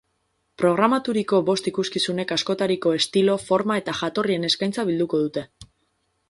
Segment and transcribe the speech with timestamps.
[0.59, 5.47] Programaturiko bost ikuskizunek askotariko estilo, forma eta jatorrien eskaintza bilduko dute.